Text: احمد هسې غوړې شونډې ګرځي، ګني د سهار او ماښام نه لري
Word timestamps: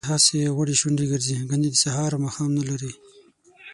احمد 0.05 0.13
هسې 0.15 0.39
غوړې 0.55 0.75
شونډې 0.81 1.05
ګرځي، 1.11 1.35
ګني 1.49 1.69
د 1.71 1.75
سهار 1.83 2.11
او 2.15 2.19
ماښام 2.25 2.49
نه 2.57 2.63
لري 2.69 2.91